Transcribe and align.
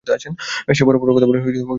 সে 0.73 0.83
বড় 0.85 0.97
বড় 0.97 1.11
কথা 1.15 1.27
বলে 1.27 1.39
নিজেকে 1.39 1.51
জাহির 1.51 1.65
করে। 1.65 1.69